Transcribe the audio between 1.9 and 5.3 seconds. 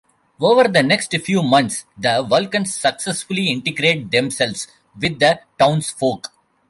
the Vulcans successfully integrate themselves with